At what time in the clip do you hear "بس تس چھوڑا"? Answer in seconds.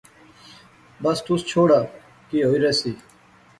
1.03-1.79